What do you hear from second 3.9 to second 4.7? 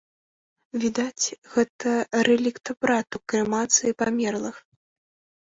памерлых.